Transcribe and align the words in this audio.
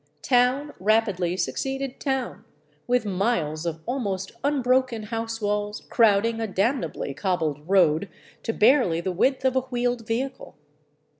Town 0.23 0.73
rapidly 0.79 1.37
suc 1.37 1.53
ceeded 1.57 1.99
town, 1.99 2.43
with 2.87 3.05
miles 3.05 3.67
of 3.67 3.81
almost 3.85 4.31
unbroken 4.43 5.03
house 5.03 5.39
walls 5.39 5.83
crowding 5.91 6.41
a 6.41 6.47
damnably 6.47 7.13
cobbled 7.13 7.69
road 7.69 8.09
to 8.41 8.51
barely 8.51 8.99
the 8.99 9.11
width 9.11 9.45
of 9.45 9.55
a 9.55 9.59
wheeled 9.61 10.07
vehicle. 10.07 10.55